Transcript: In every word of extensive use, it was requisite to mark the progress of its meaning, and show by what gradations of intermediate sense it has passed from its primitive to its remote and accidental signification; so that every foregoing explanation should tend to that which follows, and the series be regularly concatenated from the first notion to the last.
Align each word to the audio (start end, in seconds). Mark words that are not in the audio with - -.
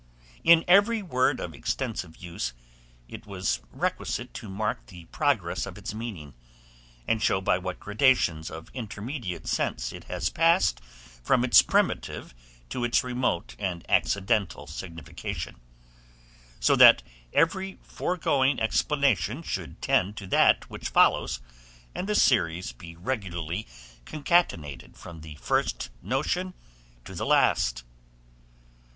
In 0.43 0.65
every 0.67 1.03
word 1.03 1.39
of 1.39 1.53
extensive 1.53 2.17
use, 2.17 2.53
it 3.07 3.27
was 3.27 3.61
requisite 3.71 4.33
to 4.33 4.49
mark 4.49 4.87
the 4.87 5.05
progress 5.11 5.67
of 5.67 5.77
its 5.77 5.93
meaning, 5.93 6.33
and 7.07 7.21
show 7.21 7.39
by 7.39 7.59
what 7.59 7.79
gradations 7.79 8.49
of 8.49 8.71
intermediate 8.73 9.45
sense 9.45 9.93
it 9.93 10.05
has 10.05 10.31
passed 10.31 10.79
from 11.21 11.43
its 11.45 11.61
primitive 11.61 12.33
to 12.69 12.83
its 12.83 13.03
remote 13.03 13.55
and 13.59 13.85
accidental 13.87 14.65
signification; 14.65 15.57
so 16.59 16.75
that 16.75 17.03
every 17.31 17.77
foregoing 17.83 18.59
explanation 18.59 19.43
should 19.43 19.83
tend 19.83 20.17
to 20.17 20.25
that 20.25 20.67
which 20.67 20.89
follows, 20.89 21.41
and 21.93 22.09
the 22.09 22.15
series 22.15 22.71
be 22.71 22.95
regularly 22.95 23.67
concatenated 24.07 24.97
from 24.97 25.21
the 25.21 25.35
first 25.35 25.91
notion 26.01 26.55
to 27.05 27.13
the 27.13 27.23
last. 27.23 27.83